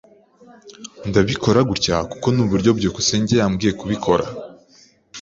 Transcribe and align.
Ndabikora 1.09 1.59
gutya 1.69 1.95
kuko 2.11 2.27
nuburyo 2.35 2.69
byukusenge 2.77 3.33
yambwiye 3.41 3.71
kubikora. 3.79 4.25